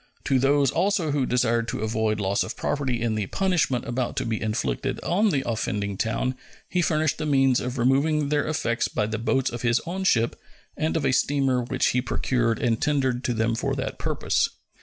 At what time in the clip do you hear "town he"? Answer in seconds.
5.95-6.81